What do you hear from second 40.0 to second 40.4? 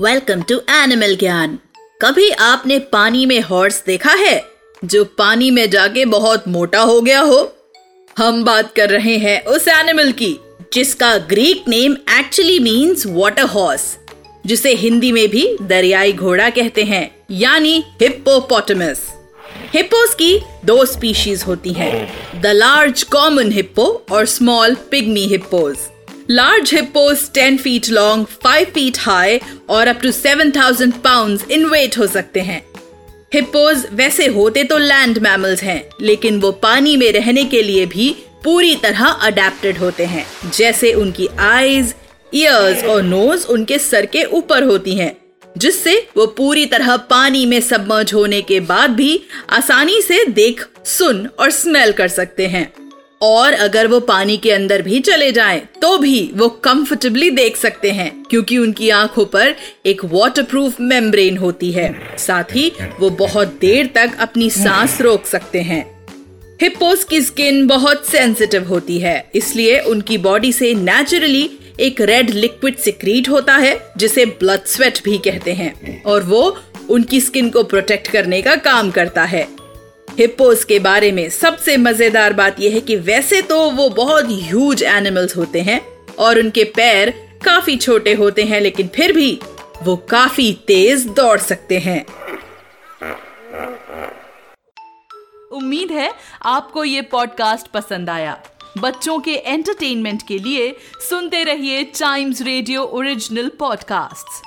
हैं।